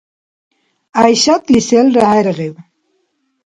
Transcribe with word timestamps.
ГӀяйшатли 0.97 1.59
селра 1.67 2.03
хӀергъиб. 2.11 2.55